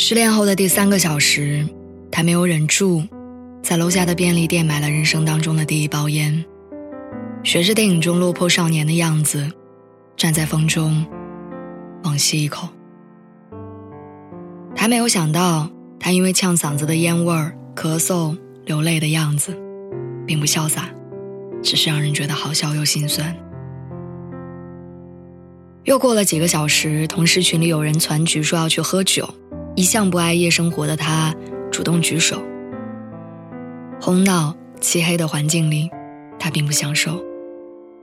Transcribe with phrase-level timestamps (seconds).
[0.00, 1.66] 失恋后的第三个小时，
[2.08, 3.02] 他没有忍住，
[3.60, 6.44] 在楼下的便利店买了人生当中的第一包烟，
[7.42, 9.50] 学着电影中落魄少年的样子，
[10.16, 11.04] 站在风中，
[12.04, 12.68] 猛吸一口。
[14.72, 15.68] 他没有想到，
[15.98, 19.52] 他因为呛嗓子的烟味儿、咳嗽、流泪的样子，
[20.24, 20.88] 并不潇洒，
[21.60, 23.36] 只是让人觉得好笑又心酸。
[25.82, 29.28] 又过了几个小时，同事群里有人攒局说要去喝酒。
[29.78, 31.32] 一向不爱夜生活的他
[31.70, 32.42] 主动举手。
[34.00, 35.88] 哄闹漆黑的环境里，
[36.36, 37.24] 他并不享受，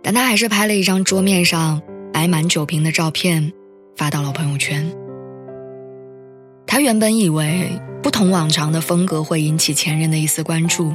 [0.00, 3.52] 但他还是拍了一张桌面上摆满酒瓶的照片，
[3.96, 4.88] 发到了朋友圈。
[6.64, 7.68] 他原本以为
[8.04, 10.94] 不同往常的风格会引起前任的一丝关注，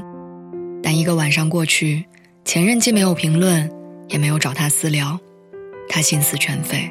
[0.81, 2.05] 但一个晚上过去，
[2.45, 3.69] 前任既没有评论，
[4.07, 5.19] 也没有找他私聊，
[5.89, 6.89] 他心思全废。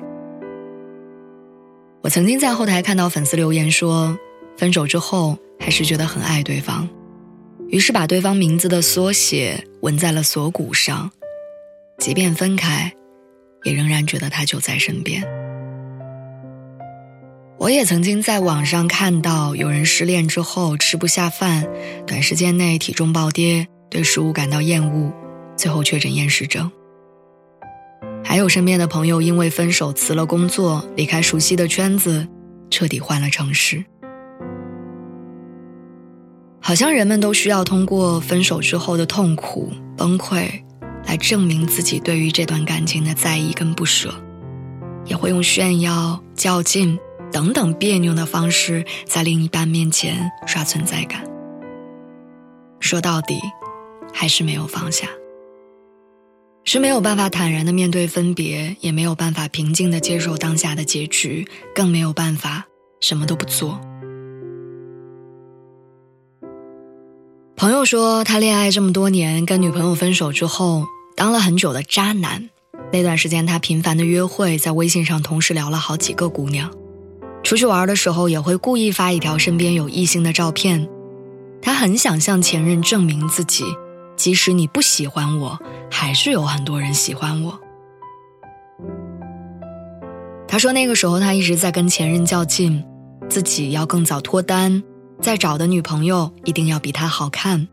[2.08, 4.18] 我曾经在后台看到粉丝留言说，
[4.56, 6.88] 分手之后还是觉得很爱对方，
[7.68, 11.10] 于是把对方名字的缩写纹在了锁骨上，
[11.98, 12.90] 即便分开，
[13.64, 15.22] 也仍然觉得他就在身边。
[17.58, 21.66] 我也曾经在网上看到有人失恋之后吃不下饭，
[22.06, 25.12] 短时间内体重暴跌，对食物感到厌恶，
[25.58, 26.72] 最后确诊厌食症。
[28.28, 32.28] 还有身边的朋友因为分手辞了工作，离开熟悉的圈子，
[32.68, 33.82] 彻底换了城市。
[36.60, 40.46] 好像人们都需要通过分手之后的痛苦崩溃，
[41.06, 44.12] 来证明自己对于这段感情的在意跟不舍，
[45.06, 46.98] 也会用炫耀、较劲
[47.32, 51.24] 等等别扭的方式，在另一半面前刷存在感。
[52.78, 53.40] 说到底，
[54.12, 55.08] 还是没有放下。
[56.70, 62.66] 是没有办法坦然的面对分别，也没有办法平静的接受当下的结局，更没有办法
[63.00, 63.80] 什么都不做。
[67.56, 70.84] 朋友说，他恋爱这么多年，跟女朋友分手之后，
[71.16, 72.50] 当了很久的渣男。
[72.92, 76.70] 那段时间，他频繁的约会，在微信上同时聊了好几个姑娘，
[77.42, 80.86] 出去玩的时候也会故意发一条身边有异性的照片。
[81.62, 83.64] 他很想向前任证明自己。
[84.16, 85.56] 即使你不喜欢我，
[85.90, 87.58] 还是有很多人喜欢我。
[90.46, 92.84] 他说那个时候他一直在跟前任较劲，
[93.28, 94.82] 自己要更早脱单，
[95.20, 97.68] 再找的女朋友一定要比他好看。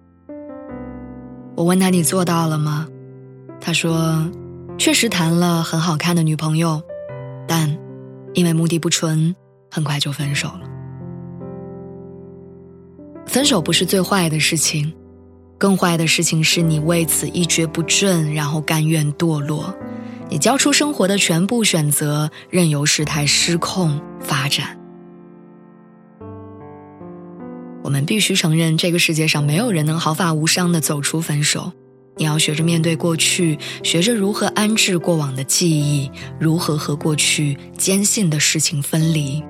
[1.56, 2.88] 我问他你做到了吗？
[3.62, 4.30] 他说，
[4.78, 6.82] 确实谈了很好看的女朋友，
[7.48, 7.78] 但
[8.34, 9.34] 因为目的不纯，
[9.72, 10.62] 很快就分手了。
[13.26, 14.94] 分手不是最坏的事情。
[15.58, 19.74] 更坏的事情是你为此一蹶不振，然后甘愿堕落，
[20.30, 24.78] 你交出生活的全部选择，任由事态失控发展。
[27.84, 31.72] 我们必须承认，这个世界上没有人能毫发无伤的走出分手。
[32.18, 39.44] 你要学着面对过去，学着如何安置过往的记忆，如何和过去坚信的事情分离。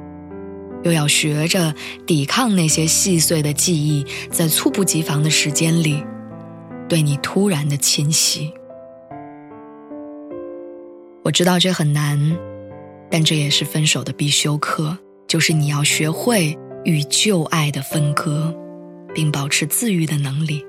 [0.86, 1.74] 又要学着
[2.06, 6.04] 抵抗那些细碎的记忆，在猝不及防的时间里，
[6.88, 8.54] 对你突然的侵袭。
[11.24, 12.38] 我知道这很难，
[13.10, 14.96] 但这也是分手的必修课，
[15.28, 18.56] 就是你要学会与旧爱的分割，
[19.12, 20.64] 并保持自愈的能力。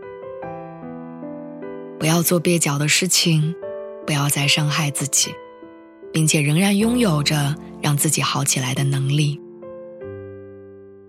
[1.99, 3.55] 不要做蹩脚的事情，
[4.07, 5.31] 不要再伤害自己，
[6.11, 9.39] 并且仍然拥有着让自己好起来的能力。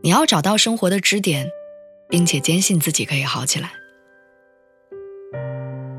[0.07, 1.51] 你要找到生活的支点，
[2.07, 3.71] 并且坚信自己可以好起来。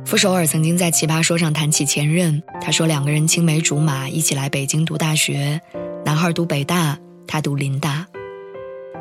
[0.07, 5.61] 傅首尔曾经在《奇葩说》上谈起前任，他说两个人青梅竹马，一起来北京读大学，
[6.07, 8.07] 男孩读北大，他读林大。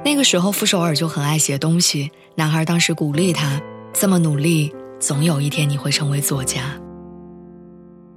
[0.03, 3.61] 那个时候傅首尔就很爱写东西，男孩当时鼓励他
[3.93, 6.77] 这么努力，总有一天你会成为作家。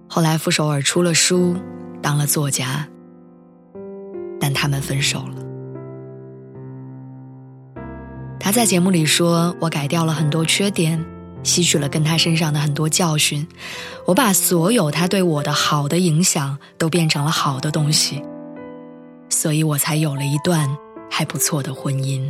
[0.09, 1.55] 后来傅首尔出了书，
[2.03, 2.89] 当了作家，
[4.41, 5.50] 但他们分手了。
[8.51, 11.07] 他在节目里说：“我改掉了很多缺点，
[11.45, 13.47] 吸取了跟他身上的很多教训，
[14.07, 18.21] 我把所有他对我的好的影响都变成了好的东西。
[19.29, 20.69] 所以我才有了一段
[21.09, 22.25] 还不错的婚姻。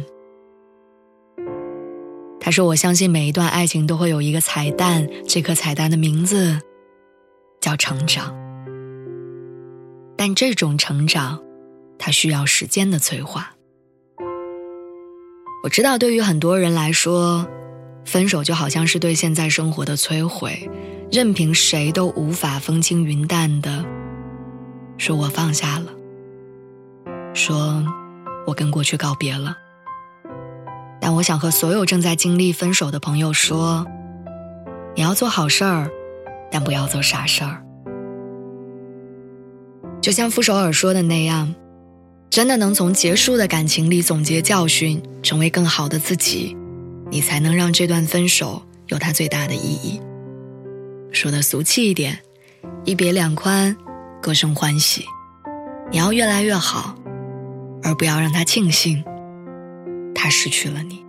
[2.39, 6.61] 他说：“我相信每一段爱情都会有一个彩蛋，这颗彩蛋的名字
[7.63, 8.37] 叫成长。
[10.19, 11.41] 但这种成长，
[11.99, 13.55] 它需要时间的催化。
[15.63, 17.47] 我知道，对于很多人来说，
[18.05, 20.71] 分手就好像是对现在生活的摧毁，
[21.13, 23.85] 任凭谁都无法风轻云淡的
[24.97, 25.93] 说我放下了，
[27.35, 27.85] 说
[28.47, 29.57] 我跟过去告别了。”
[31.03, 33.87] 但我想和所有正在经历分手的朋友说：
[34.95, 35.91] 你要做好事儿，
[36.51, 37.63] 但不要做傻事儿。
[40.01, 41.55] 就像傅首尔说的那样，
[42.31, 46.57] 真的能从结束的感情里总结教训，成为更好的自己，
[47.11, 50.01] 你才能让这段分手有它最大的意义。
[51.11, 52.21] 说的俗气一点，
[52.85, 53.77] 一别两宽，
[54.23, 55.05] 各生欢喜。
[55.91, 56.95] 你要越来越好，
[57.83, 59.03] 而不要让他庆幸。
[60.15, 61.05] 他失去了你。